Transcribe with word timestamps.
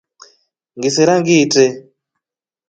Ngisera 0.77 1.13
ngiitre. 1.19 1.65